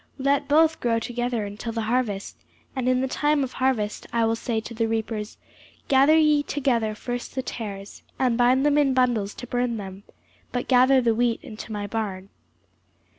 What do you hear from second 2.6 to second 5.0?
and in the time of harvest I will say to the